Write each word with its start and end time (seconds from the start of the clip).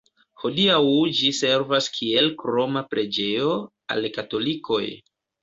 Hodiaŭ 0.43 0.77
ĝi 1.19 1.29
servas 1.39 1.89
kiel 1.97 2.31
kroma 2.41 2.83
preĝejo 2.95 3.53
al 3.97 4.11
katolikoj. 4.19 4.83